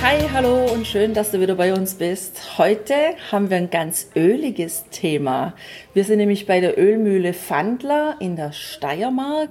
[0.00, 2.56] Hi, hallo und schön, dass du wieder bei uns bist.
[2.56, 2.94] Heute
[3.32, 5.54] haben wir ein ganz öliges Thema.
[5.92, 9.50] Wir sind nämlich bei der Ölmühle Fandler in der Steiermark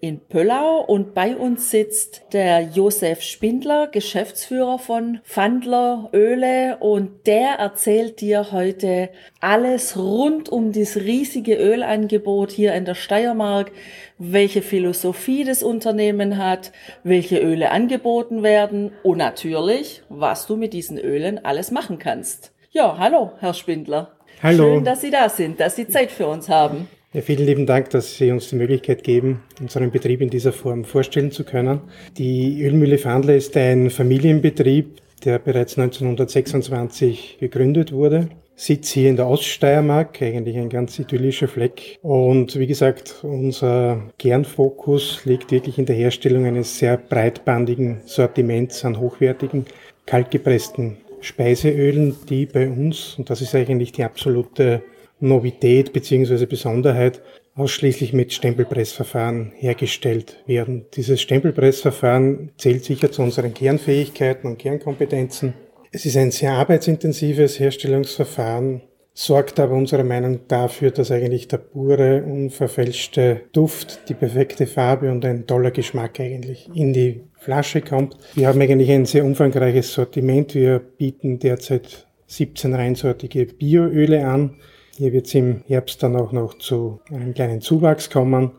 [0.00, 7.54] in Pöllau und bei uns sitzt der Josef Spindler, Geschäftsführer von Fandler Öle und der
[7.54, 13.72] erzählt dir heute alles rund um das riesige Ölangebot hier in der Steiermark,
[14.18, 20.98] welche Philosophie das Unternehmen hat, welche Öle angeboten werden und natürlich, was du mit diesen
[20.98, 22.52] Ölen alles machen kannst.
[22.70, 24.16] Ja, hallo, Herr Spindler.
[24.42, 24.74] Hallo.
[24.74, 26.88] Schön, dass Sie da sind, dass Sie Zeit für uns haben.
[27.14, 30.84] Ja, vielen lieben Dank, dass Sie uns die Möglichkeit geben, unseren Betrieb in dieser Form
[30.84, 31.80] vorstellen zu können.
[32.18, 38.28] Die Ölmühle Fandler ist ein Familienbetrieb, der bereits 1926 gegründet wurde.
[38.56, 41.98] Sitz hier in der Oststeiermark, eigentlich ein ganz idyllischer Fleck.
[42.02, 49.00] Und wie gesagt, unser Kernfokus liegt wirklich in der Herstellung eines sehr breitbandigen Sortiments an
[49.00, 49.64] hochwertigen,
[50.04, 54.82] kaltgepressten Speiseölen, die bei uns, und das ist eigentlich die absolute
[55.20, 56.46] Novität bzw.
[56.46, 57.22] Besonderheit
[57.54, 60.86] ausschließlich mit Stempelpressverfahren hergestellt werden.
[60.94, 65.54] Dieses Stempelpressverfahren zählt sicher zu unseren Kernfähigkeiten und Kernkompetenzen.
[65.90, 72.22] Es ist ein sehr arbeitsintensives Herstellungsverfahren, sorgt aber unserer Meinung dafür, dass eigentlich der pure,
[72.22, 78.16] unverfälschte Duft, die perfekte Farbe und ein toller Geschmack eigentlich in die Flasche kommt.
[78.34, 80.54] Wir haben eigentlich ein sehr umfangreiches Sortiment.
[80.54, 84.56] Wir bieten derzeit 17 reinsortige Bioöle an.
[84.98, 88.50] Hier wird es im Herbst dann auch noch zu einem kleinen Zuwachs kommen,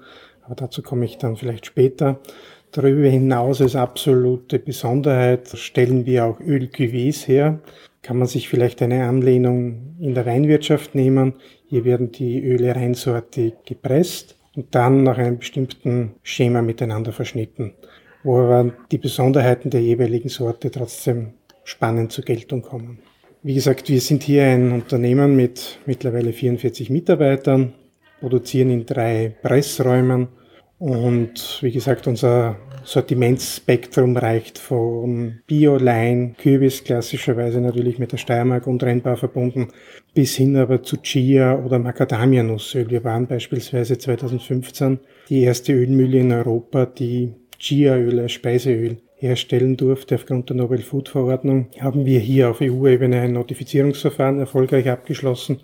[0.46, 2.22] aber dazu komme ich dann vielleicht später.
[2.72, 7.60] Darüber hinaus als absolute Besonderheit stellen wir auch Ölcuvées her.
[8.02, 11.34] Kann man sich vielleicht eine Anlehnung in der Weinwirtschaft nehmen.
[11.68, 17.74] Hier werden die Öle reinsortig gepresst und dann nach einem bestimmten Schema miteinander verschnitten,
[18.24, 21.34] wo aber die Besonderheiten der jeweiligen Sorte trotzdem
[21.66, 23.00] spannend zur Geltung kommen.
[23.42, 27.74] Wie gesagt, wir sind hier ein Unternehmen mit mittlerweile 44 Mitarbeitern,
[28.20, 30.28] produzieren in drei Pressräumen
[30.78, 39.16] und wie gesagt, unser Sortimentsspektrum reicht von Bio-Line, Kürbis klassischerweise natürlich mit der Steiermark untrennbar
[39.16, 39.70] verbunden,
[40.14, 42.90] bis hin aber zu Chia oder Macadamia-Nussöl.
[42.90, 50.16] Wir waren beispielsweise 2015 die erste Ölmühle in Europa, die Chia-Öl als Speiseöl herstellen durfte
[50.16, 55.60] aufgrund der Nobel Food Verordnung, haben wir hier auf EU-Ebene ein Notifizierungsverfahren erfolgreich abgeschlossen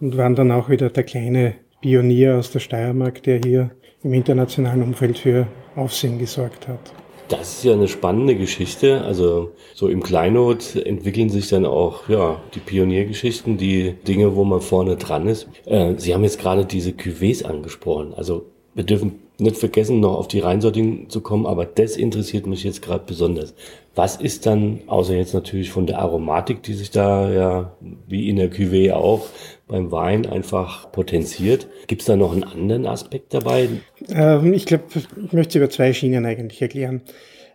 [0.00, 3.70] und waren dann auch wieder der kleine Pionier aus der Steiermark, der hier
[4.02, 6.92] im internationalen Umfeld für Aufsehen gesorgt hat.
[7.28, 9.02] Das ist ja eine spannende Geschichte.
[9.02, 14.60] Also so im Kleinod entwickeln sich dann auch ja die Pioniergeschichten, die Dinge, wo man
[14.60, 15.48] vorne dran ist.
[15.64, 18.14] Äh, Sie haben jetzt gerade diese Cuvées angesprochen.
[18.14, 22.64] Also wir dürfen nicht vergessen, noch auf die Reinsorting zu kommen, aber das interessiert mich
[22.64, 23.54] jetzt gerade besonders.
[23.94, 28.36] Was ist dann, außer jetzt natürlich von der Aromatik, die sich da ja wie in
[28.36, 29.26] der Cuvée auch
[29.66, 33.68] beim Wein einfach potenziert, gibt es da noch einen anderen Aspekt dabei?
[34.08, 37.02] Ähm, ich glaube, ich möchte über zwei Schienen eigentlich erklären.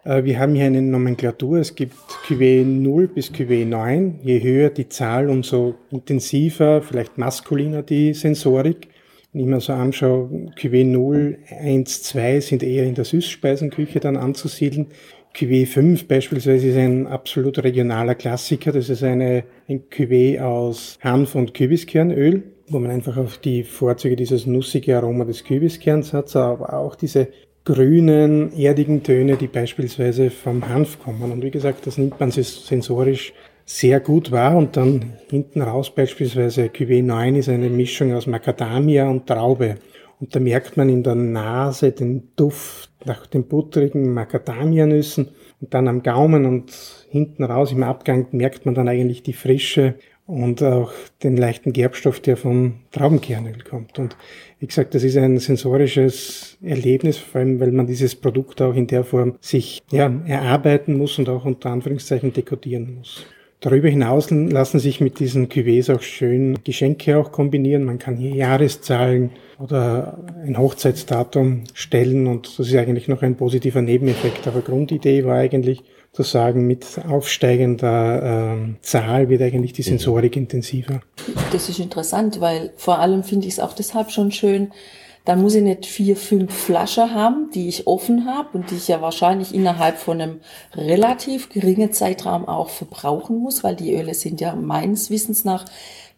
[0.06, 1.59] Äh, wir haben hier eine Nomenklatur.
[1.59, 1.95] Es gibt
[2.28, 4.19] Cuvée 0 bis Cuvée 9.
[4.24, 8.88] Je höher die Zahl, umso intensiver, vielleicht maskuliner die Sensorik.
[9.35, 14.16] Wenn ich mir so anschaue, Cuvée 0, 1, 2 sind eher in der Süßspeisenküche dann
[14.16, 14.88] anzusiedeln.
[15.35, 18.72] Cuvée 5 beispielsweise ist ein absolut regionaler Klassiker.
[18.72, 24.16] Das ist eine, ein Cuvée aus Hanf- und Kürbiskernöl, wo man einfach auf die Vorzüge
[24.16, 27.28] dieses nussige Aroma des Kürbiskerns hat, aber auch diese
[27.66, 31.29] grünen, erdigen Töne, die beispielsweise vom Hanf kommen.
[31.34, 33.34] Und wie gesagt, das nimmt man sensorisch
[33.65, 39.09] sehr gut war und dann hinten raus beispielsweise Cuvée 9 ist eine Mischung aus Macadamia
[39.09, 39.75] und Traube.
[40.19, 45.29] Und da merkt man in der Nase den Duft nach den butterigen Macadamianüssen
[45.59, 46.71] und dann am Gaumen und
[47.09, 49.95] hinten raus im Abgang merkt man dann eigentlich die Frische
[50.27, 50.91] und auch
[51.21, 54.00] den leichten Gerbstoff, der vom Traubenkernöl kommt.
[54.00, 54.15] Und
[54.59, 58.88] wie gesagt, das ist ein sensorisches Erlebnis, vor allem weil man dieses Produkt auch in
[58.88, 63.25] der Form sich ja, erarbeiten muss und auch unter Anführungszeichen dekodieren muss.
[63.62, 67.84] Darüber hinaus lassen sich mit diesen Cuvées auch schön Geschenke auch kombinieren.
[67.84, 73.81] Man kann hier Jahreszahlen oder ein Hochzeitsdatum stellen und das ist eigentlich noch ein positiver
[73.81, 74.48] Nebeneffekt.
[74.48, 79.81] Aber Grundidee war eigentlich, sozusagen mit aufsteigender äh, Zahl wird eigentlich die.
[79.81, 81.02] Sensorik intensiver.
[81.52, 84.72] Das ist interessant, weil vor allem finde ich es auch deshalb schon schön,
[85.25, 88.88] dann muss ich nicht vier, fünf Flaschen haben, die ich offen habe und die ich
[88.88, 90.39] ja wahrscheinlich innerhalb von einem
[90.75, 95.66] relativ geringen Zeitraum auch verbrauchen muss, weil die Öle sind ja meines Wissens nach,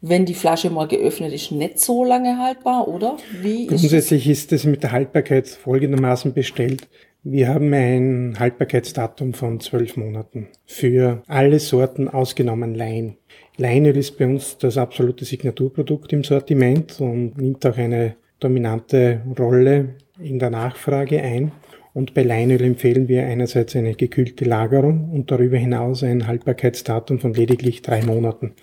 [0.02, 3.18] wenn die Flasche mal geöffnet ist, nicht so lange haltbar, oder?
[3.42, 6.88] Wie Grundsätzlich ist es mit der Haltbarkeit folgendermaßen bestellt.
[7.24, 13.18] Wir haben ein Haltbarkeitsdatum von zwölf Monaten für alle Sorten ausgenommen Lein.
[13.58, 19.96] Leinöl ist bei uns das absolute Signaturprodukt im Sortiment und nimmt auch eine dominante Rolle
[20.20, 21.52] in der Nachfrage ein.
[21.94, 27.34] Und bei Leinöl empfehlen wir einerseits eine gekühlte Lagerung und darüber hinaus ein Haltbarkeitsdatum von
[27.34, 28.54] lediglich drei Monaten.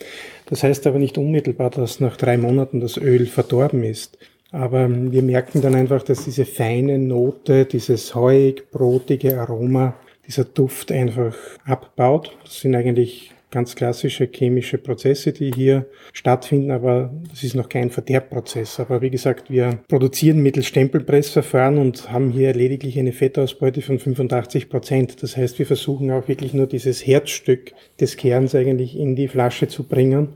[0.47, 4.19] Das heißt aber nicht unmittelbar, dass nach drei Monaten das Öl verdorben ist.
[4.53, 9.97] Aber wir merken dann einfach, dass diese feine Note, dieses heuig, brotige Aroma,
[10.29, 11.35] dieser Duft einfach
[11.65, 12.37] abbaut.
[12.45, 17.91] Das sind eigentlich ganz klassische chemische Prozesse, die hier stattfinden, aber das ist noch kein
[17.91, 18.81] Verderbprozess.
[18.81, 24.69] Aber wie gesagt, wir produzieren mittels Stempelpressverfahren und haben hier lediglich eine Fettausbeute von 85
[24.69, 25.23] Prozent.
[25.23, 29.69] Das heißt, wir versuchen auch wirklich nur dieses Herzstück des Kerns eigentlich in die Flasche
[29.69, 30.31] zu bringen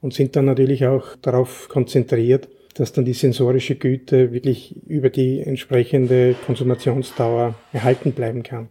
[0.00, 5.38] und sind dann natürlich auch darauf konzentriert, dass dann die sensorische Güte wirklich über die
[5.40, 8.66] entsprechende Konsumationsdauer erhalten bleiben kann.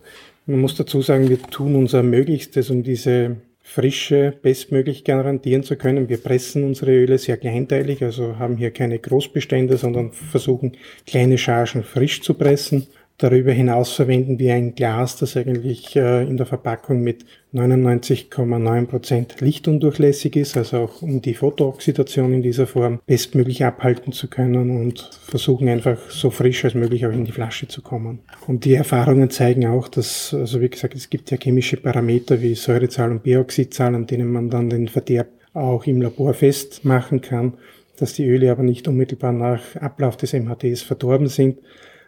[0.45, 6.09] Man muss dazu sagen, wir tun unser Möglichstes, um diese Frische bestmöglich garantieren zu können.
[6.09, 10.73] Wir pressen unsere Öle sehr kleinteilig, also haben hier keine Großbestände, sondern versuchen
[11.07, 12.87] kleine Chargen frisch zu pressen
[13.19, 19.39] Darüber hinaus verwenden wir ein Glas, das eigentlich äh, in der Verpackung mit 99,9 Prozent
[19.39, 25.11] lichtundurchlässig ist, also auch um die Photooxidation in dieser Form bestmöglich abhalten zu können und
[25.27, 28.19] versuchen einfach so frisch als möglich auch in die Flasche zu kommen.
[28.47, 32.55] Und die Erfahrungen zeigen auch, dass, also wie gesagt, es gibt ja chemische Parameter wie
[32.55, 37.53] Säurezahl und Peroxidzahl, an denen man dann den Verderb auch im Labor festmachen kann,
[37.97, 41.59] dass die Öle aber nicht unmittelbar nach Ablauf des MHDs verdorben sind,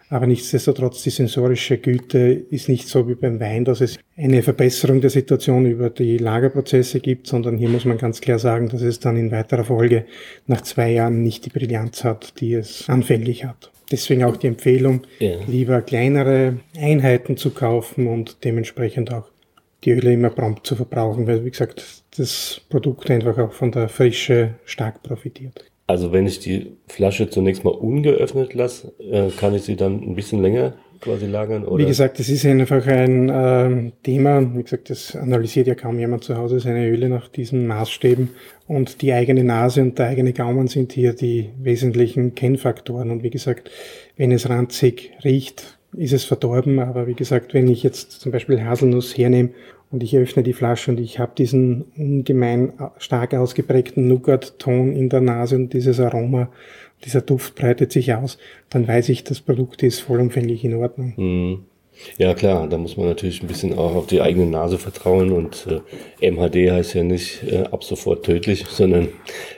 [0.10, 2.19] aber nichtsdestotrotz, die sensorische Güte
[2.50, 7.00] ist nicht so wie beim Wein, dass es eine Verbesserung der Situation über die Lagerprozesse
[7.00, 10.06] gibt, sondern hier muss man ganz klar sagen, dass es dann in weiterer Folge
[10.48, 13.72] nach zwei Jahren nicht die Brillanz hat, die es anfänglich hat.
[13.92, 15.38] Deswegen auch die Empfehlung, ja.
[15.48, 19.30] lieber kleinere Einheiten zu kaufen und dementsprechend auch
[19.84, 23.90] die Öle immer prompt zu verbrauchen, weil wie gesagt, das Produkt einfach auch von der
[23.90, 25.66] Frische stark profitiert.
[25.88, 30.16] Also wenn ich die Flasche zunächst mal ungeöffnet lasse, äh, kann ich sie dann ein
[30.16, 31.64] bisschen länger quasi lagern?
[31.64, 31.84] Oder?
[31.84, 34.56] Wie gesagt, das ist einfach ein äh, Thema.
[34.56, 38.30] Wie gesagt, das analysiert ja kaum jemand zu Hause seine Öle nach diesen Maßstäben.
[38.68, 43.12] Und die eigene Nase und der eigene Gaumen sind hier die wesentlichen Kennfaktoren.
[43.12, 43.70] Und wie gesagt,
[44.18, 46.80] wenn es ranzig riecht, ist es verdorben.
[46.80, 49.50] Aber wie gesagt, wenn ich jetzt zum Beispiel Haselnuss hernehme
[49.95, 55.21] und ich öffne die Flasche und ich habe diesen ungemein stark ausgeprägten Nougat-Ton in der
[55.21, 56.50] Nase und dieses Aroma,
[57.06, 58.38] dieser Duft breitet sich aus,
[58.69, 61.13] dann weiß ich, das Produkt ist vollumfänglich in Ordnung.
[61.15, 61.65] Mhm.
[62.18, 65.68] Ja klar, da muss man natürlich ein bisschen auch auf die eigene Nase vertrauen und
[66.19, 69.09] äh, MHD heißt ja nicht äh, ab sofort tödlich, sondern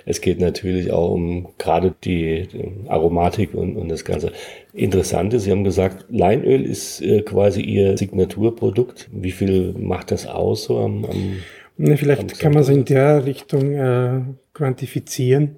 [0.05, 4.31] es geht natürlich auch um gerade die, die Aromatik und, und das Ganze.
[4.73, 9.09] Interessante, Sie haben gesagt, Leinöl ist äh, quasi Ihr Signaturprodukt.
[9.11, 11.37] Wie viel macht das aus so am, am
[11.77, 14.21] ne, Vielleicht am kann man es in der Richtung äh,
[14.53, 15.55] quantifizieren.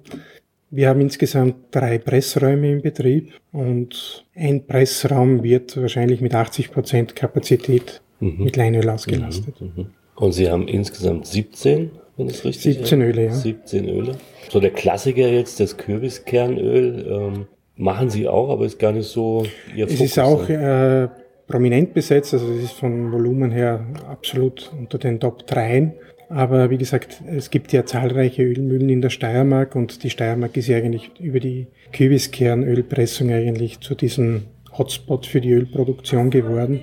[0.72, 7.16] Wir haben insgesamt drei Pressräume im Betrieb und ein Pressraum wird wahrscheinlich mit 80 Prozent
[7.16, 8.44] Kapazität mhm.
[8.44, 9.60] mit Leinöl ausgelastet.
[9.60, 9.72] Mhm.
[9.76, 9.86] Mhm.
[10.14, 13.32] Und Sie haben insgesamt 17, wenn es richtig 17 Öle, ja.
[13.32, 14.12] 17 Öle.
[14.48, 19.44] So der Klassiker jetzt, das Kürbiskernöl, ähm, machen Sie auch, aber ist gar nicht so
[19.74, 20.00] Ihr Fokus.
[20.00, 21.08] Es ist auch äh,
[21.48, 25.94] prominent besetzt, also es ist von Volumen her absolut unter den Top 3.
[26.30, 30.68] Aber wie gesagt, es gibt ja zahlreiche Ölmühlen in der Steiermark und die Steiermark ist
[30.68, 34.44] ja eigentlich über die Kübiskernölpressung eigentlich zu diesem
[34.78, 36.82] Hotspot für die Ölproduktion geworden.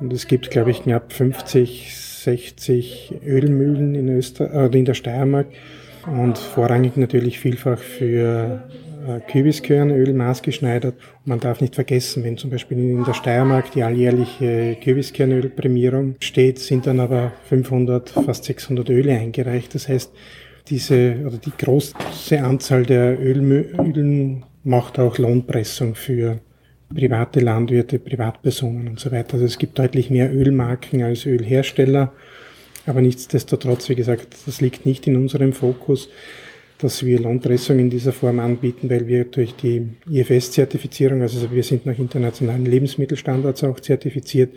[0.00, 5.48] Und es gibt, glaube ich, knapp 50, 60 Ölmühlen in, Öster äh, in der Steiermark
[6.06, 8.62] und vorrangig natürlich vielfach für
[9.28, 10.94] Kürbiskernöl maßgeschneidert.
[10.94, 16.58] Und man darf nicht vergessen, wenn zum Beispiel in der Steiermark die alljährliche Kürbiskernölprämierung steht,
[16.58, 19.74] sind dann aber 500, fast 600 Öle eingereicht.
[19.74, 20.12] Das heißt,
[20.68, 21.94] diese oder die große
[22.42, 26.40] Anzahl der Ölmühlen macht auch Lohnpressung für
[26.94, 29.34] private Landwirte, Privatpersonen und so weiter.
[29.34, 32.12] Also es gibt deutlich mehr Ölmarken als Ölhersteller.
[32.86, 36.08] Aber nichtsdestotrotz, wie gesagt, das liegt nicht in unserem Fokus
[36.78, 41.86] dass wir Lohnpressung in dieser Form anbieten, weil wir durch die IFS-Zertifizierung, also wir sind
[41.86, 44.54] nach internationalen Lebensmittelstandards auch zertifiziert,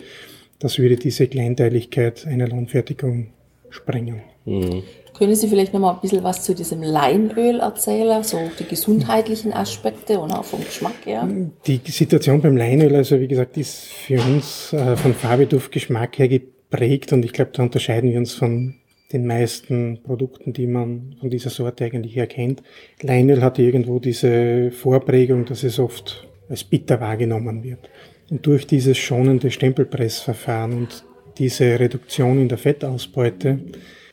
[0.60, 3.28] das würde diese Kleinteiligkeit einer Lohnfertigung
[3.70, 4.22] sprengen.
[4.46, 4.84] Mhm.
[5.18, 9.52] Können Sie vielleicht noch mal ein bisschen was zu diesem Leinöl erzählen, so die gesundheitlichen
[9.52, 11.28] Aspekte und auch vom Geschmack her?
[11.68, 16.18] Die Situation beim Leinöl, also wie gesagt, ist für uns äh, von Farbe, Duft, Geschmack
[16.20, 18.76] her geprägt und ich glaube, da unterscheiden wir uns von
[19.12, 22.62] den meisten Produkten, die man von dieser Sorte eigentlich erkennt.
[23.01, 27.89] Leinöl hat irgendwo diese Vorprägung, dass es oft als bitter wahrgenommen wird.
[28.30, 31.04] Und durch dieses schonende Stempelpressverfahren und
[31.38, 33.60] diese Reduktion in der Fettausbeute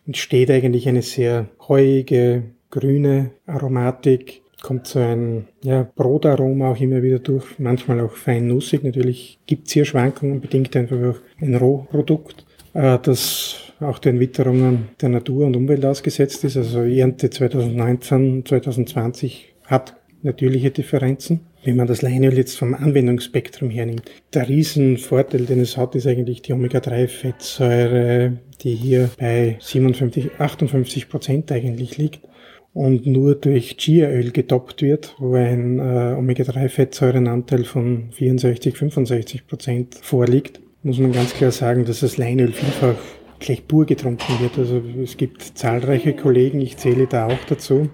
[0.07, 7.19] entsteht eigentlich eine sehr heuige, grüne Aromatik, kommt so ein ja, Brotaroma auch immer wieder
[7.19, 8.83] durch, manchmal auch fein nussig.
[8.83, 14.89] Natürlich gibt es hier Schwankungen, bedingt einfach auch ein Rohprodukt, äh, das auch den Witterungen
[15.01, 16.57] der Natur und Umwelt ausgesetzt ist.
[16.57, 21.41] Also Ernte 2019, 2020 hat natürliche Differenzen.
[21.65, 26.43] Wenn man das Leinöl jetzt vom Anwendungsspektrum hernimmt, der Riesenvorteil, den es hat, ist eigentlich
[26.43, 32.21] die Omega-3-Fettsäure, die hier bei 57, 58 Prozent eigentlich liegt
[32.73, 40.61] und nur durch Chiaöl getoppt wird, wo ein äh, Omega-3-Fettsäurenanteil von 64, 65 Prozent vorliegt,
[40.83, 42.97] muss man ganz klar sagen, dass das Leinöl vielfach
[43.39, 44.59] gleich pur getrunken wird.
[44.59, 47.91] Also es gibt zahlreiche Kollegen, ich zähle da auch dazu,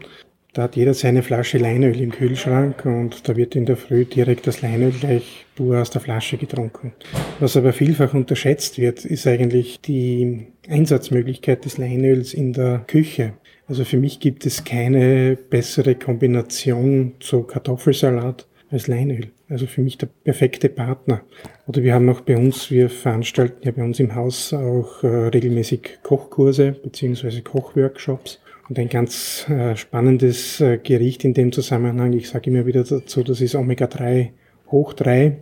[0.54, 4.46] da hat jeder seine Flasche Leinöl im Kühlschrank und da wird in der Früh direkt
[4.46, 6.92] das Leinöl gleich pur aus der Flasche getrunken.
[7.40, 13.32] Was aber vielfach unterschätzt wird, ist eigentlich die Einsatzmöglichkeit des Leinöls in der Küche.
[13.66, 19.30] Also für mich gibt es keine bessere Kombination zu Kartoffelsalat als Leinöl.
[19.52, 21.20] Also für mich der perfekte Partner.
[21.66, 25.06] Oder wir haben auch bei uns, wir veranstalten ja bei uns im Haus auch äh,
[25.06, 28.40] regelmäßig Kochkurse beziehungsweise Kochworkshops.
[28.70, 33.22] Und ein ganz äh, spannendes äh, Gericht in dem Zusammenhang, ich sage immer wieder dazu,
[33.22, 34.30] das ist Omega-3
[34.70, 35.36] hoch 3.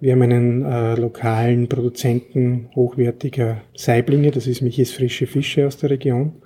[0.00, 5.90] Wir haben einen äh, lokalen Produzenten hochwertiger Saiblinge, das ist Michis Frische Fische aus der
[5.90, 6.41] Region.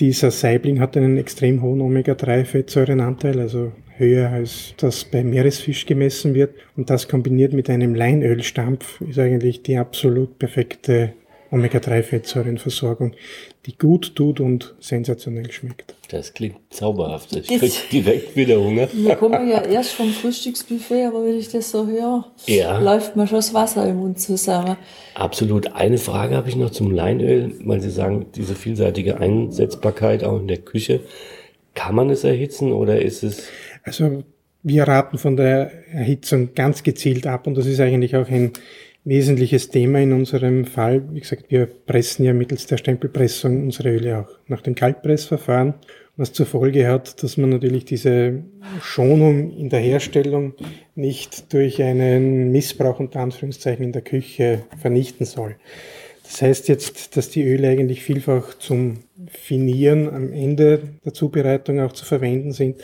[0.00, 6.54] Dieser Saibling hat einen extrem hohen Omega-3-Fettsäurenanteil, also höher als das bei Meeresfisch gemessen wird.
[6.74, 11.12] Und das kombiniert mit einem Leinölstampf ist eigentlich die absolut perfekte
[11.50, 13.12] Omega-3-Fettsäurenversorgung,
[13.66, 15.94] die gut tut und sensationell schmeckt.
[16.10, 17.34] Das klingt zauberhaft.
[17.36, 18.88] Ich krieg direkt wieder Hunger.
[18.92, 22.78] Wir kommen ja erst vom Frühstücksbuffet, aber wenn ich das so höre, ja.
[22.78, 24.76] läuft mir schon das Wasser im Mund zusammen.
[25.14, 25.74] Absolut.
[25.74, 30.48] Eine Frage habe ich noch zum Leinöl, weil Sie sagen, diese vielseitige Einsetzbarkeit auch in
[30.48, 31.00] der Küche.
[31.74, 33.44] Kann man es erhitzen oder ist es...
[33.84, 34.24] Also
[34.62, 38.52] wir raten von der Erhitzung ganz gezielt ab und das ist eigentlich auch ein
[39.04, 41.02] wesentliches Thema in unserem Fall.
[41.12, 45.74] Wie gesagt, wir pressen ja mittels der Stempelpressung unsere Öle auch nach dem Kaltpressverfahren,
[46.16, 48.44] was zur Folge hat, dass man natürlich diese
[48.82, 50.54] Schonung in der Herstellung
[50.94, 55.56] nicht durch einen Missbrauch unter Anführungszeichen in der Küche vernichten soll.
[56.30, 61.92] Das heißt jetzt, dass die Öle eigentlich vielfach zum Finieren am Ende der Zubereitung auch
[61.92, 62.76] zu verwenden sind,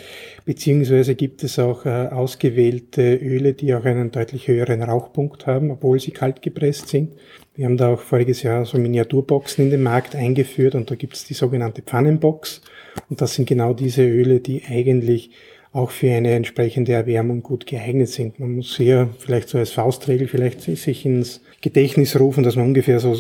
[0.44, 6.00] beziehungsweise gibt es auch äh, ausgewählte Öle, die auch einen deutlich höheren Rauchpunkt haben, obwohl
[6.00, 7.12] sie kalt gepresst sind.
[7.54, 11.14] Wir haben da auch voriges Jahr so Miniaturboxen in den Markt eingeführt und da gibt
[11.14, 12.62] es die sogenannte Pfannenbox
[13.08, 15.30] und das sind genau diese Öle, die eigentlich
[15.76, 18.40] auch für eine entsprechende Erwärmung gut geeignet sind.
[18.40, 22.98] Man muss hier vielleicht so als Faustregel vielleicht sich ins Gedächtnis rufen, dass man ungefähr
[22.98, 23.14] so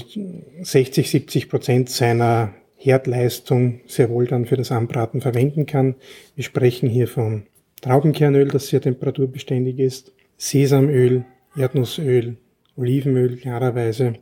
[0.62, 5.96] 60, 70 Prozent seiner Herdleistung sehr wohl dann für das Anbraten verwenden kann.
[6.34, 7.42] Wir sprechen hier von
[7.82, 11.26] Traubenkernöl, das sehr temperaturbeständig ist, Sesamöl,
[11.58, 12.36] Erdnussöl,
[12.74, 14.14] Olivenöl klarerweise.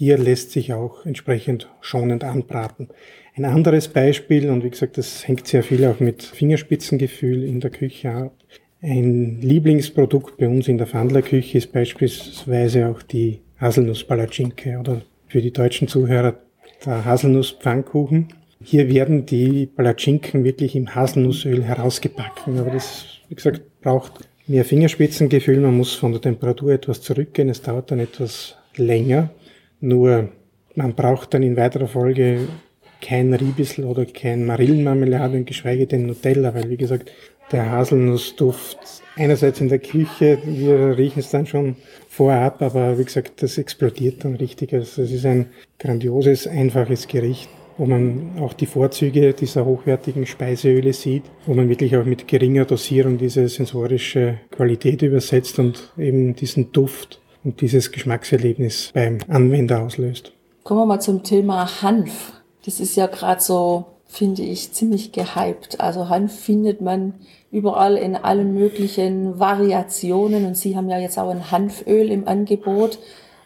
[0.00, 2.88] Hier lässt sich auch entsprechend schonend anbraten.
[3.36, 7.68] Ein anderes Beispiel, und wie gesagt, das hängt sehr viel auch mit Fingerspitzengefühl in der
[7.68, 8.32] Küche ab.
[8.80, 15.52] Ein Lieblingsprodukt bei uns in der Fandlerküche ist beispielsweise auch die Haselnusspalatschinke oder für die
[15.52, 16.38] deutschen Zuhörer
[16.86, 18.28] der Haselnusspfannkuchen.
[18.64, 25.60] Hier werden die Palatschinken wirklich im Haselnussöl herausgebacken, aber das, wie gesagt, braucht mehr Fingerspitzengefühl.
[25.60, 27.50] Man muss von der Temperatur etwas zurückgehen.
[27.50, 29.28] Es dauert dann etwas länger.
[29.80, 30.28] Nur
[30.74, 32.48] man braucht dann in weiterer Folge
[33.00, 37.10] kein Riebissel oder kein Marillenmarmelade und geschweige denn Nutella, weil wie gesagt,
[37.50, 38.78] der Haselnussduft
[39.16, 41.76] einerseits in der Küche, wir riechen es dann schon
[42.08, 44.72] vorab, aber wie gesagt, das explodiert dann richtig.
[44.72, 45.46] Also es ist ein
[45.78, 51.96] grandioses, einfaches Gericht, wo man auch die Vorzüge dieser hochwertigen Speiseöle sieht, wo man wirklich
[51.96, 58.90] auch mit geringer Dosierung diese sensorische Qualität übersetzt und eben diesen Duft und dieses Geschmackserlebnis
[58.94, 60.32] beim Anwender auslöst.
[60.64, 62.32] Kommen wir mal zum Thema Hanf.
[62.64, 65.80] Das ist ja gerade so, finde ich, ziemlich gehypt.
[65.80, 67.14] Also Hanf findet man
[67.50, 72.98] überall in allen möglichen Variationen und Sie haben ja jetzt auch ein Hanföl im Angebot.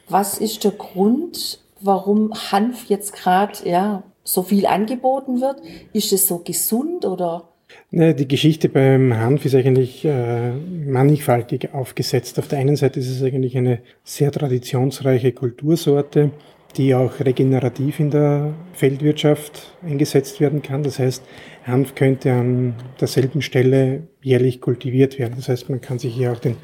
[0.08, 5.62] Was ist der Grund, warum Hanf jetzt gerade ja, so viel angeboten wird?
[5.92, 7.48] Ist es so gesund oder?
[7.96, 12.40] Ne, die Geschichte beim Hanf ist eigentlich äh, mannigfaltig aufgesetzt.
[12.40, 16.32] Auf der einen Seite ist es eigentlich eine sehr traditionsreiche Kultursorte,
[16.76, 20.82] die auch regenerativ in der Feldwirtschaft eingesetzt werden kann.
[20.82, 21.22] Das heißt,
[21.68, 25.34] Hanf könnte an derselben Stelle jährlich kultiviert werden.
[25.36, 26.56] Das heißt, man kann sich hier auch den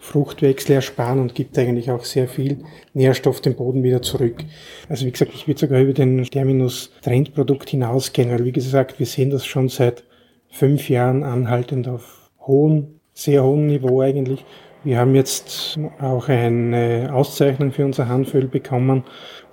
[0.00, 2.58] Fruchtwechsel ersparen und gibt eigentlich auch sehr viel
[2.92, 4.42] Nährstoff dem Boden wieder zurück.
[4.88, 9.06] Also wie gesagt, ich würde sogar über den Terminus Trendprodukt hinausgehen, weil wie gesagt, wir
[9.06, 10.02] sehen das schon seit
[10.52, 14.44] fünf Jahren anhaltend auf hohem, sehr hohem Niveau eigentlich.
[14.84, 19.04] Wir haben jetzt auch eine Auszeichnung für unser Hanföl bekommen.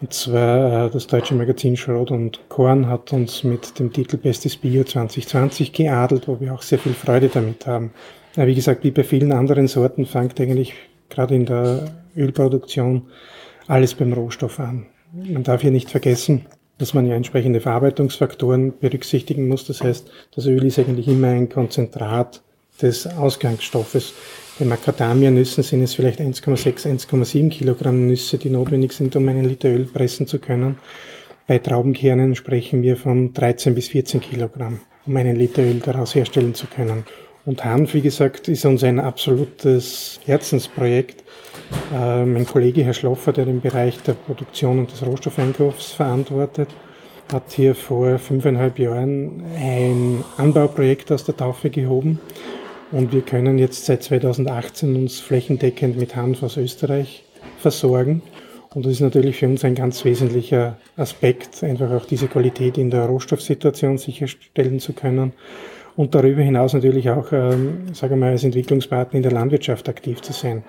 [0.02, 4.58] Und zwar äh, das deutsche Magazin Schrot und Korn hat uns mit dem Titel Bestes
[4.58, 7.92] Bio 2020 geadelt, wo wir auch sehr viel Freude damit haben.
[8.36, 10.74] Wie gesagt, wie bei vielen anderen Sorten fängt eigentlich
[11.10, 13.04] gerade in der Ölproduktion
[13.68, 14.86] alles beim Rohstoff an.
[15.12, 16.46] Man darf hier nicht vergessen,
[16.80, 19.66] dass man ja entsprechende Verarbeitungsfaktoren berücksichtigen muss.
[19.66, 22.42] Das heißt, das Öl ist eigentlich immer ein Konzentrat
[22.82, 24.14] des Ausgangsstoffes.
[24.58, 29.70] Bei Macadamia-Nüssen sind es vielleicht 1,6, 1,7 Kilogramm Nüsse, die notwendig sind, um einen Liter
[29.70, 30.78] Öl pressen zu können.
[31.48, 36.56] Bei Traubenkernen sprechen wir von 13 bis 14 Kilogramm, um einen Liter Öl daraus herstellen
[36.56, 37.06] zu können.
[37.46, 41.24] Und Hanf, wie gesagt, ist uns ein absolutes Herzensprojekt.
[41.94, 46.70] Äh, mein Kollege Herr Schloffer, der den Bereich der Produktion und des Rohstoffeinkaufs verantwortet,
[47.32, 52.20] hat hier vor fünfeinhalb Jahren ein Anbauprojekt aus der Taufe gehoben.
[52.92, 57.24] Und wir können jetzt seit 2018 uns flächendeckend mit Hanf aus Österreich
[57.60, 58.24] versorgen.
[58.74, 62.92] Und das ist natürlich für uns ein ganz wesentlicher Aspekt, einfach auch diese Qualität in
[62.92, 65.34] der Rohstoffsituation sicherstellen zu können
[66.00, 70.22] und darüber hinaus natürlich auch, ähm, sagen wir mal, als Entwicklungspartner in der Landwirtschaft aktiv
[70.22, 70.64] zu sein.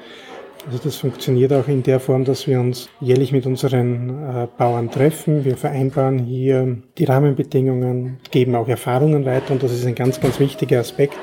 [0.67, 4.91] Also das funktioniert auch in der Form, dass wir uns jährlich mit unseren äh, Bauern
[4.91, 5.45] treffen.
[5.45, 10.39] Wir vereinbaren hier die Rahmenbedingungen, geben auch Erfahrungen weiter und das ist ein ganz, ganz
[10.39, 11.17] wichtiger Aspekt,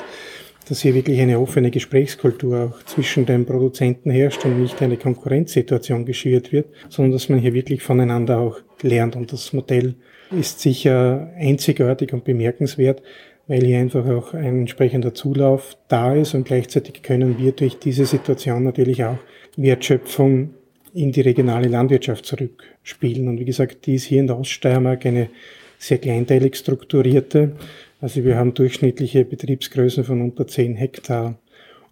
[0.68, 6.06] dass hier wirklich eine offene Gesprächskultur auch zwischen den Produzenten herrscht und nicht eine Konkurrenzsituation
[6.06, 9.16] geschürt wird, sondern dass man hier wirklich voneinander auch lernt.
[9.16, 9.96] Und das Modell
[10.32, 13.02] ist sicher einzigartig und bemerkenswert,
[13.48, 18.06] weil hier einfach auch ein entsprechender Zulauf da ist und gleichzeitig können wir durch diese
[18.06, 19.18] Situation natürlich auch
[19.56, 20.52] Wertschöpfung
[20.94, 23.28] in die regionale Landwirtschaft zurückspielen.
[23.28, 25.30] Und wie gesagt, die ist hier in der Oststeiermark eine
[25.78, 27.54] sehr kleinteilig strukturierte.
[28.02, 31.38] Also wir haben durchschnittliche Betriebsgrößen von unter 10 Hektar.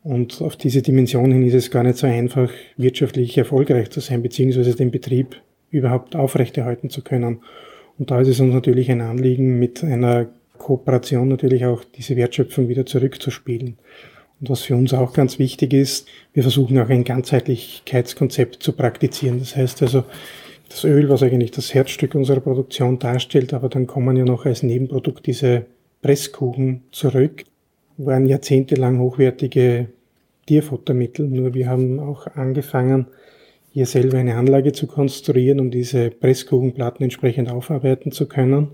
[0.04, 4.22] Und auf diese Dimension hin ist es gar nicht so einfach, wirtschaftlich erfolgreich zu sein,
[4.22, 5.42] beziehungsweise den Betrieb
[5.72, 7.40] überhaupt aufrechterhalten zu können.
[7.98, 12.68] Und da ist es uns natürlich ein Anliegen, mit einer Kooperation natürlich auch diese Wertschöpfung
[12.68, 13.78] wieder zurückzuspielen.
[14.42, 19.40] Und was für uns auch ganz wichtig ist, wir versuchen auch ein Ganzheitlichkeitskonzept zu praktizieren.
[19.40, 20.04] Das heißt also,
[20.70, 24.64] das Öl, was eigentlich das Herzstück unserer Produktion darstellt, aber dann kommen ja noch als
[24.64, 25.66] Nebenprodukt diese
[26.02, 27.44] Presskuchen zurück,
[27.98, 29.88] waren jahrzehntelang hochwertige
[30.48, 31.28] Tierfuttermittel.
[31.28, 33.08] Nur wir haben auch angefangen,
[33.72, 38.70] hier selber eine Anlage zu konstruieren, um diese Presskuchenplatten entsprechend aufarbeiten zu können.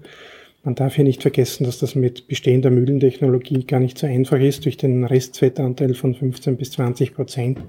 [0.63, 4.65] Man darf hier nicht vergessen, dass das mit bestehender Mühlentechnologie gar nicht so einfach ist.
[4.65, 7.59] Durch den Restfettanteil von 15 bis 20 Prozent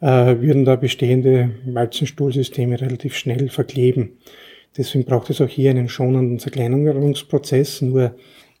[0.00, 0.06] äh,
[0.40, 4.18] würden da bestehende Walzenstuhlsysteme relativ schnell verkleben.
[4.76, 7.82] Deswegen braucht es auch hier einen schonenden Zerkleinerungsprozess.
[7.82, 8.16] Nur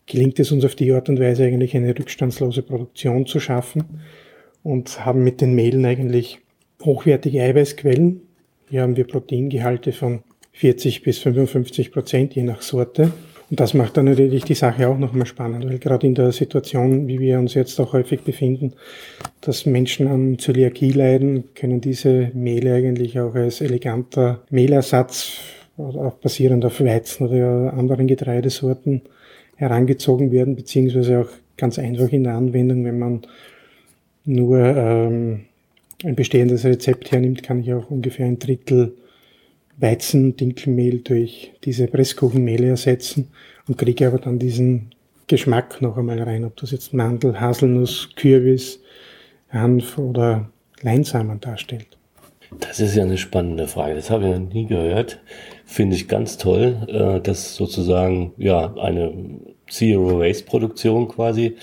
[0.06, 4.02] gelingt es uns auf die Art und Weise eigentlich eine rückstandslose Produktion zu schaffen
[4.62, 6.38] und haben mit den Mehlen eigentlich
[6.84, 8.20] hochwertige Eiweißquellen.
[8.68, 10.22] Hier haben wir Proteingehalte von
[10.52, 13.12] 40 bis 55 Prozent je nach Sorte
[13.50, 17.08] und das macht dann natürlich die Sache auch nochmal spannend, weil gerade in der Situation,
[17.08, 18.74] wie wir uns jetzt auch häufig befinden,
[19.40, 25.32] dass Menschen an Zöliakie leiden, können diese Mehle eigentlich auch als eleganter Mehlersatz,
[25.76, 29.02] auch basierend auf Weizen oder anderen Getreidesorten
[29.56, 33.22] herangezogen werden, beziehungsweise auch ganz einfach in der Anwendung, wenn man
[34.24, 35.40] nur ähm,
[36.04, 38.94] ein bestehendes Rezept hernimmt, kann ich auch ungefähr ein Drittel
[39.80, 43.28] Weizen-Dinkelmehl durch diese Presskuchenmehle ersetzen
[43.66, 44.90] und kriege aber dann diesen
[45.26, 48.80] Geschmack noch einmal rein, ob das jetzt Mandel, Haselnuss, Kürbis,
[49.50, 50.50] Hanf oder
[50.82, 51.86] Leinsamen darstellt.
[52.58, 53.94] Das ist ja eine spannende Frage.
[53.94, 55.20] Das habe ich noch nie gehört.
[55.64, 59.12] Finde ich ganz toll, äh, dass sozusagen ja eine
[59.68, 61.56] Zero Waste Produktion quasi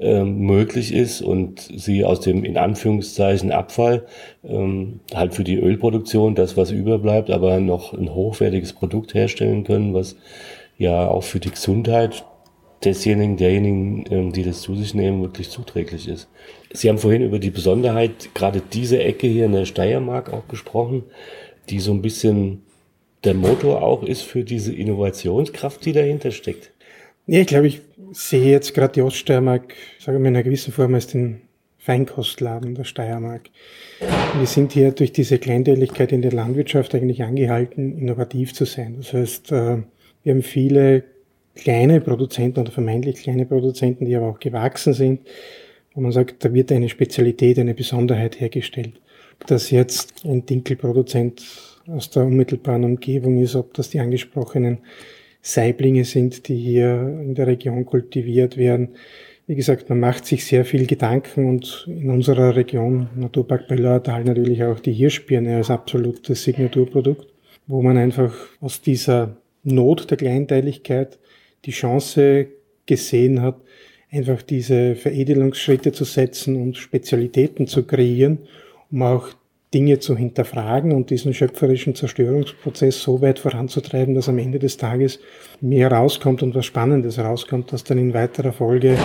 [0.00, 4.06] ähm, möglich ist und sie aus dem in Anführungszeichen Abfall
[4.42, 9.92] ähm, halt für die Ölproduktion das, was überbleibt, aber noch ein hochwertiges Produkt herstellen können,
[9.92, 10.16] was
[10.78, 12.24] ja auch für die Gesundheit
[12.84, 16.28] desjenigen, derjenigen, ähm, die das zu sich nehmen, wirklich zuträglich ist.
[16.72, 21.04] Sie haben vorhin über die Besonderheit, gerade diese Ecke hier in der Steiermark auch gesprochen.
[21.68, 22.62] die so ein bisschen
[23.22, 26.72] der Motor auch ist für diese Innovationskraft, die dahinter steckt.
[27.32, 30.72] Ja, ich glaube, ich sehe jetzt gerade die Oststeiermark, sage ich mal, in einer gewissen
[30.72, 31.42] Form als den
[31.78, 33.42] Feinkostladen der Steiermark.
[34.36, 38.96] Wir sind hier durch diese Kleinteiligkeit in der Landwirtschaft eigentlich angehalten, innovativ zu sein.
[38.96, 39.76] Das heißt, äh,
[40.24, 41.04] wir haben viele
[41.54, 45.20] kleine Produzenten oder vermeintlich kleine Produzenten, die aber auch gewachsen sind,
[45.94, 49.00] wo man sagt, da wird eine Spezialität, eine Besonderheit hergestellt.
[49.38, 51.44] Ob das jetzt ein Dinkelproduzent
[51.86, 54.78] aus der unmittelbaren Umgebung ist, ob das die angesprochenen
[55.42, 58.90] Saiblinge sind, die hier in der Region kultiviert werden.
[59.46, 64.62] Wie gesagt, man macht sich sehr viel Gedanken und in unserer Region, Naturpark Bellertal, natürlich
[64.62, 67.26] auch die Hirschbirne als absolutes Signaturprodukt,
[67.66, 71.18] wo man einfach aus dieser Not der Kleinteiligkeit
[71.64, 72.46] die Chance
[72.86, 73.56] gesehen hat,
[74.10, 78.38] einfach diese Veredelungsschritte zu setzen und Spezialitäten zu kreieren,
[78.90, 79.28] um auch
[79.72, 85.20] Dinge zu hinterfragen und diesen schöpferischen Zerstörungsprozess so weit voranzutreiben, dass am Ende des Tages
[85.60, 88.96] mehr rauskommt und was Spannendes rauskommt, das dann in weiterer Folge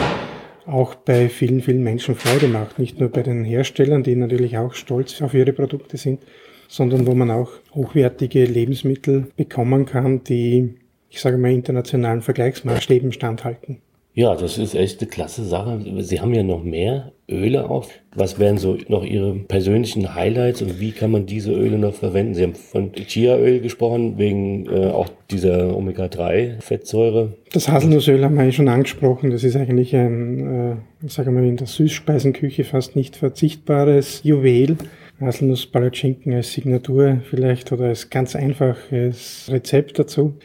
[0.66, 2.80] auch bei vielen, vielen Menschen Freude macht.
[2.80, 6.22] Nicht nur bei den Herstellern, die natürlich auch stolz auf ihre Produkte sind,
[6.68, 10.76] sondern wo man auch hochwertige Lebensmittel bekommen kann, die,
[11.12, 13.82] ich sage mal, internationalen Vergleichsmaßstäben standhalten.
[14.16, 15.82] Ja, das ist echt eine klasse Sache.
[16.00, 17.90] Sie haben ja noch mehr Öle auch.
[18.16, 22.34] Was wären so noch Ihre persönlichen Highlights und wie kann man diese Öle noch verwenden?
[22.34, 27.34] Sie haben von Chia-Öl gesprochen, wegen äh, auch dieser Omega-3-Fettsäure.
[27.52, 29.32] Das Haselnussöl haben wir ja schon angesprochen.
[29.32, 34.78] Das ist eigentlich ein, äh, sagen wir mal, in der Süßspeisenküche fast nicht verzichtbares Juwel.
[35.20, 40.36] Haselnuss-Palatschinken als Signatur vielleicht oder als ganz einfaches Rezept dazu.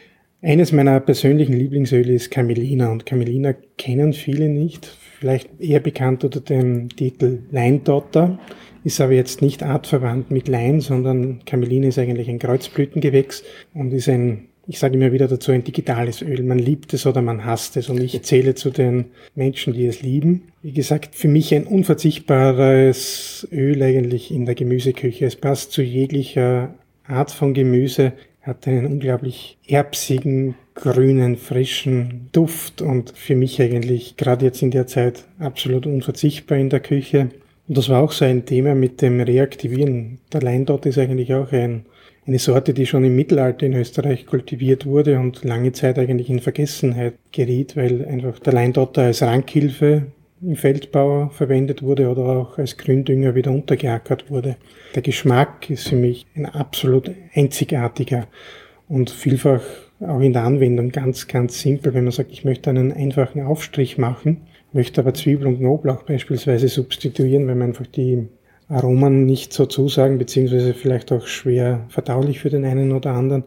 [0.43, 4.87] Eines meiner persönlichen Lieblingsöle ist Camelina und Camelina kennen viele nicht.
[5.19, 8.39] Vielleicht eher bekannt unter dem Titel Leindotter,
[8.83, 13.43] ist aber jetzt nicht artverwandt mit Lein, sondern Camelina ist eigentlich ein Kreuzblütengewächs
[13.75, 16.41] und ist ein, ich sage immer wieder dazu, ein digitales Öl.
[16.41, 20.01] Man liebt es oder man hasst es und ich zähle zu den Menschen, die es
[20.01, 20.45] lieben.
[20.63, 25.25] Wie gesagt, für mich ein unverzichtbares Öl eigentlich in der Gemüseküche.
[25.25, 26.73] Es passt zu jeglicher
[27.05, 34.45] Art von Gemüse hat einen unglaublich erbsigen, grünen, frischen Duft und für mich eigentlich gerade
[34.45, 37.29] jetzt in der Zeit absolut unverzichtbar in der Küche.
[37.67, 40.19] Und das war auch so ein Thema mit dem Reaktivieren.
[40.33, 41.85] Der Leindot ist eigentlich auch ein,
[42.25, 46.39] eine Sorte, die schon im Mittelalter in Österreich kultiviert wurde und lange Zeit eigentlich in
[46.39, 50.07] Vergessenheit geriet, weil einfach der Leindotter als Rankhilfe
[50.41, 54.57] im Feldbau verwendet wurde oder auch als Gründünger wieder untergeackert wurde.
[54.95, 58.27] Der Geschmack ist für mich ein absolut einzigartiger
[58.87, 59.61] und vielfach
[59.99, 63.97] auch in der Anwendung ganz, ganz simpel, wenn man sagt, ich möchte einen einfachen Aufstrich
[63.97, 64.41] machen,
[64.73, 68.27] möchte aber Zwiebel und Knoblauch beispielsweise substituieren, weil man einfach die
[68.67, 73.43] Aromen nicht so zusagen, beziehungsweise vielleicht auch schwer verdaulich für den einen oder anderen.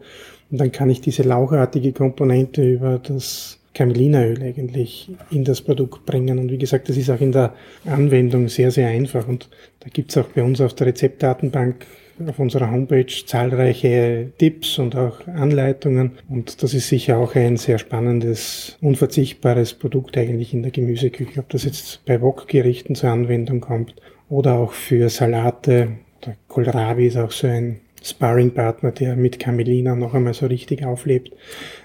[0.50, 6.38] Und dann kann ich diese lauchartige Komponente über das Camelinaöl eigentlich in das Produkt bringen.
[6.38, 9.28] Und wie gesagt, das ist auch in der Anwendung sehr, sehr einfach.
[9.28, 11.86] Und da gibt's auch bei uns auf der Rezeptdatenbank
[12.26, 16.12] auf unserer Homepage zahlreiche Tipps und auch Anleitungen.
[16.28, 21.40] Und das ist sicher auch ein sehr spannendes, unverzichtbares Produkt eigentlich in der Gemüseküche.
[21.40, 23.94] Ob das jetzt bei Wokgerichten zur Anwendung kommt
[24.28, 25.88] oder auch für Salate.
[26.24, 31.32] Der Kohlrabi ist auch so ein Sparringpartner, der mit Camelina noch einmal so richtig auflebt.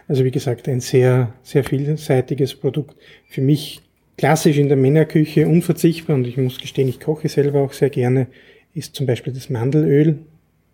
[0.08, 2.96] Also wie gesagt, ein sehr, sehr vielseitiges Produkt.
[3.28, 3.82] Für mich
[4.18, 8.28] klassisch in der Männerküche unverzichtbar und ich muss gestehen, ich koche selber auch sehr gerne,
[8.74, 10.20] ist zum Beispiel das Mandelöl,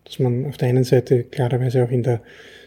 [0.03, 2.21] das man auf der einen Seite klarerweise auch in der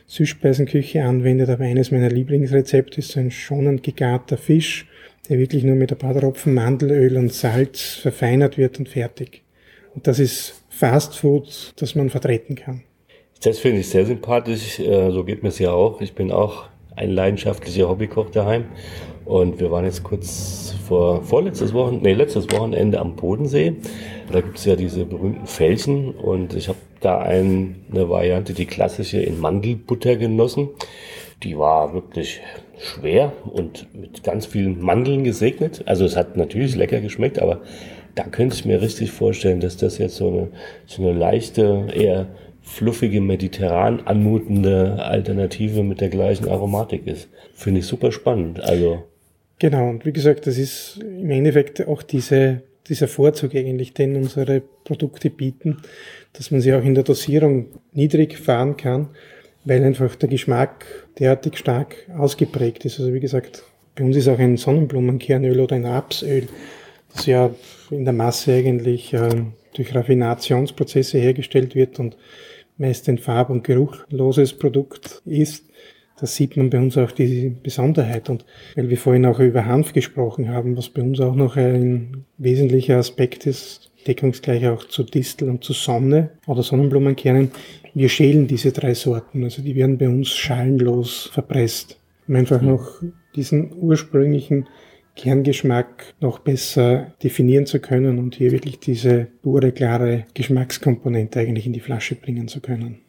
[0.07, 4.87] Süßspeisenküche anwendet, aber eines meiner Lieblingsrezepte ist so ein schonend gegarter Fisch,
[5.29, 9.43] der wirklich nur mit ein paar Tropfen Mandelöl und Salz verfeinert wird und fertig.
[9.95, 12.85] Und das ist Fast Food, das man vertreten kann.
[13.43, 14.79] Das finde ich sehr sympathisch.
[14.79, 16.01] Äh, so geht mir es ja auch.
[16.01, 18.67] Ich bin auch ein leidenschaftlicher Hobbykoch daheim.
[19.25, 23.75] Und wir waren jetzt kurz vor vorletztes Wochenende, nee, letztes Wochenende am Bodensee.
[24.31, 28.67] Da gibt es ja diese berühmten Felsen und ich habe da ein, eine Variante, die
[28.67, 30.69] klassische in Mandelbutter genossen.
[31.43, 32.41] Die war wirklich
[32.79, 35.83] schwer und mit ganz vielen Mandeln gesegnet.
[35.87, 37.63] Also es hat natürlich lecker geschmeckt, aber
[38.19, 40.49] da könnte ich mir richtig vorstellen, dass das jetzt so eine,
[40.87, 42.27] so eine leichte, eher
[42.63, 47.29] fluffige, mediterran anmutende Alternative mit der gleichen Aromatik ist.
[47.55, 48.61] Finde ich super spannend.
[48.61, 49.05] Also.
[49.61, 54.63] Genau, und wie gesagt, das ist im Endeffekt auch diese, dieser Vorzug eigentlich, den unsere
[54.85, 55.79] Produkte bieten,
[56.33, 59.11] dass man sie auch in der Dosierung niedrig fahren kann,
[59.65, 60.85] weil einfach der Geschmack
[61.21, 62.99] derartig stark ausgeprägt ist.
[62.99, 63.63] Also wie gesagt,
[63.95, 66.49] bei uns ist auch ein Sonnenblumenkernöl oder ein Rapsöl
[67.19, 67.51] das ja
[67.91, 69.29] in der Masse eigentlich äh,
[69.75, 72.17] durch Raffinationsprozesse hergestellt wird und
[72.77, 75.65] meist ein farb- und geruchloses Produkt ist,
[76.21, 78.29] das sieht man bei uns auch die Besonderheit.
[78.29, 82.25] Und weil wir vorhin auch über Hanf gesprochen haben, was bei uns auch noch ein
[82.39, 87.51] wesentlicher Aspekt ist, deckungsgleich auch zu Distel und zu Sonne oder Sonnenblumenkernen,
[87.95, 89.45] wir schälen diese drei Sorten.
[89.45, 93.03] Also die werden bei uns schalenlos verpresst, um einfach noch
[93.35, 94.67] diesen ursprünglichen
[95.19, 101.75] Kerngeschmack noch besser definieren zu können und hier wirklich diese pure, klare Geschmackskomponente eigentlich in
[101.75, 103.01] die Flasche bringen zu können.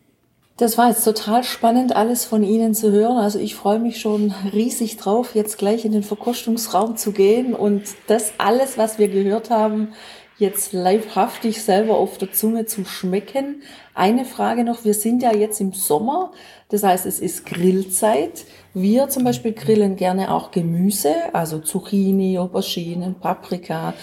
[0.57, 3.15] Das war jetzt total spannend, alles von Ihnen zu hören.
[3.15, 7.83] Also ich freue mich schon riesig drauf, jetzt gleich in den Verkostungsraum zu gehen und
[8.07, 9.93] das alles, was wir gehört haben,
[10.37, 13.61] jetzt leibhaftig selber auf der Zunge zu schmecken.
[13.93, 16.31] Eine Frage noch, wir sind ja jetzt im Sommer,
[16.69, 18.45] das heißt es ist Grillzeit.
[18.73, 23.93] Wir zum Beispiel grillen gerne auch Gemüse, also Zucchini, Auberginen, Paprika.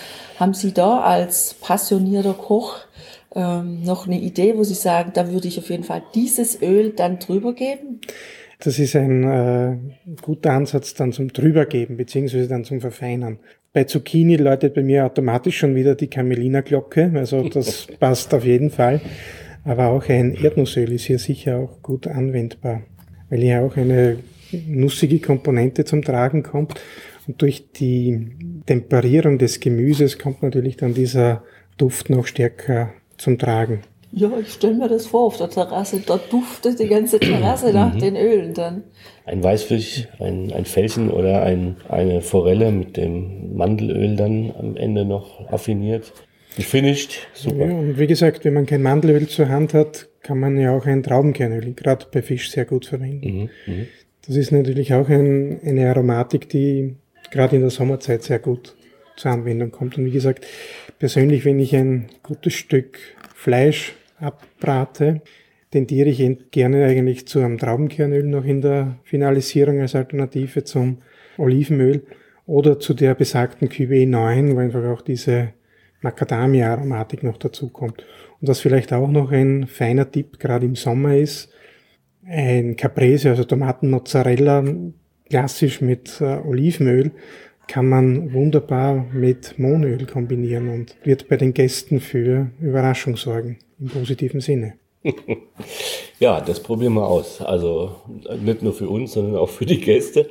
[0.41, 2.79] Haben Sie da als passionierter Koch
[3.35, 6.91] ähm, noch eine Idee, wo Sie sagen, da würde ich auf jeden Fall dieses Öl
[6.91, 8.01] dann drüber geben?
[8.59, 9.77] Das ist ein äh,
[10.23, 13.39] guter Ansatz dann zum drübergeben, beziehungsweise dann zum Verfeinern.
[13.73, 18.71] Bei Zucchini läutet bei mir automatisch schon wieder die Camelina-Glocke, also das passt auf jeden
[18.71, 19.01] Fall.
[19.65, 22.83] Aber auch ein Erdnussöl ist hier sicher auch gut anwendbar,
[23.29, 24.17] weil hier auch eine
[24.53, 26.81] nussige Komponente zum Tragen kommt.
[27.27, 28.29] Und durch die
[28.67, 31.43] Temperierung des Gemüses kommt natürlich dann dieser
[31.77, 33.83] Duft noch stärker zum Tragen.
[34.13, 36.01] Ja, ich stelle mir das vor auf der Terrasse.
[36.07, 37.99] Da duftet die ganze Terrasse nach mhm.
[37.99, 38.85] den Ölen dann.
[39.25, 45.05] Ein Weißfisch, ein, ein Felsen oder ein, eine Forelle mit dem Mandelöl dann am Ende
[45.05, 46.13] noch affiniert.
[46.57, 47.67] Gefinished, super.
[47.67, 50.87] Ja, und wie gesagt, wenn man kein Mandelöl zur Hand hat, kann man ja auch
[50.87, 53.51] ein Traubenkernöl, gerade bei Fisch, sehr gut verwenden.
[53.67, 53.89] Mhm.
[54.27, 56.97] Das ist natürlich auch ein, eine Aromatik, die
[57.31, 58.77] gerade in der Sommerzeit sehr gut
[59.17, 59.97] zur Anwendung kommt.
[59.99, 60.47] Und wie gesagt,
[60.99, 62.99] persönlich, wenn ich ein gutes Stück
[63.35, 65.23] Fleisch abbrate,
[65.71, 70.99] tendiere ich gerne eigentlich zu einem Traubenkernöl noch in der Finalisierung als Alternative zum
[71.39, 72.03] Olivenöl
[72.47, 75.53] oder zu der besagten Cuvée 9, wo einfach auch diese
[76.01, 78.07] Macadamia-Aromatik noch dazu kommt.
[78.41, 81.53] Und was vielleicht auch noch ein feiner Tipp gerade im Sommer ist,
[82.29, 84.65] ein Caprese, also Tomatenmozzarella,
[85.29, 87.13] klassisch mit äh, Olivenöl,
[87.67, 93.89] kann man wunderbar mit Mohnöl kombinieren und wird bei den Gästen für Überraschung sorgen, im
[93.89, 94.75] positiven Sinne.
[96.21, 97.41] ja, das probieren wir aus.
[97.41, 97.97] Also
[98.43, 100.29] nicht nur für uns, sondern auch für die Gäste.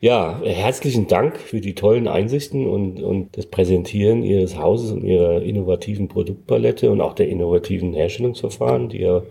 [0.00, 5.42] Ja, herzlichen Dank für die tollen Einsichten und, und das Präsentieren Ihres Hauses und Ihrer
[5.42, 9.22] innovativen Produktpalette und auch der innovativen Herstellungsverfahren, die ja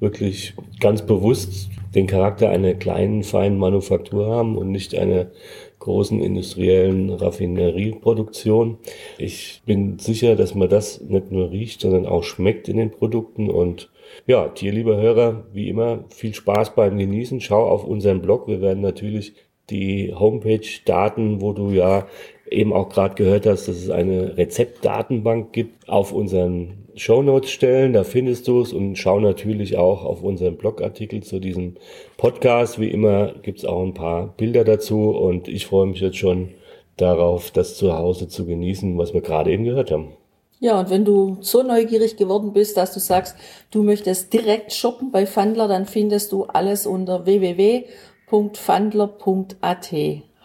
[0.00, 5.30] wirklich ganz bewusst den Charakter einer kleinen, feinen Manufaktur haben und nicht eine
[5.78, 8.78] großen industriellen Raffinerieproduktion.
[9.18, 13.50] Ich bin sicher, dass man das nicht nur riecht, sondern auch schmeckt in den Produkten.
[13.50, 13.90] Und
[14.26, 17.40] ja, dir, lieber Hörer, wie immer, viel Spaß beim Genießen.
[17.40, 18.48] Schau auf unseren Blog.
[18.48, 19.34] Wir werden natürlich
[19.70, 22.06] die Homepage-Daten, wo du ja
[22.50, 28.04] eben auch gerade gehört hast, dass es eine Rezeptdatenbank gibt, auf unseren Shownotes stellen, da
[28.04, 31.74] findest du es und schau natürlich auch auf unseren Blogartikel zu diesem
[32.16, 32.78] Podcast.
[32.78, 36.50] Wie immer gibt es auch ein paar Bilder dazu und ich freue mich jetzt schon
[36.96, 40.12] darauf, das zu Hause zu genießen, was wir gerade eben gehört haben.
[40.60, 43.34] Ja, und wenn du so neugierig geworden bist, dass du sagst,
[43.72, 49.94] du möchtest direkt shoppen bei Fandler, dann findest du alles unter www.fandler.at.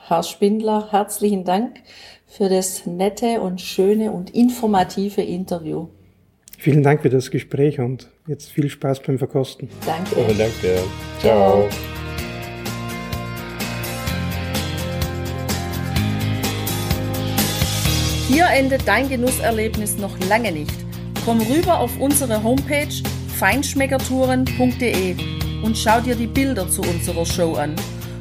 [0.09, 1.81] Herr Spindler, herzlichen Dank
[2.25, 5.89] für das nette und schöne und informative Interview.
[6.57, 9.69] Vielen Dank für das Gespräch und jetzt viel Spaß beim Verkosten.
[9.85, 10.15] Danke.
[10.15, 10.79] Oh, danke.
[11.19, 11.69] Ciao.
[18.29, 20.73] Hier endet dein Genusserlebnis noch lange nicht.
[21.23, 22.87] Komm rüber auf unsere Homepage
[23.37, 25.15] feinschmeckertouren.de
[25.63, 27.75] und schau dir die Bilder zu unserer Show an.